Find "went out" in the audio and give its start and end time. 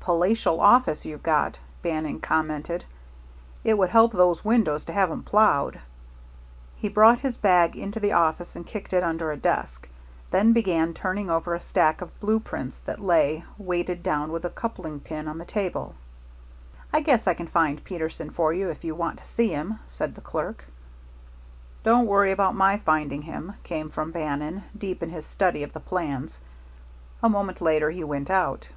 28.02-28.70